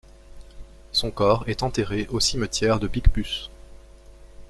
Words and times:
Son 0.93 1.11
corps 1.11 1.47
est 1.47 1.61
enterré 1.61 2.07
au 2.09 2.19
cimetière 2.19 2.79
de 2.79 2.87
Picpus. 2.87 3.51